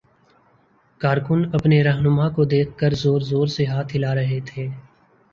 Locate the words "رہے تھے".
4.15-4.67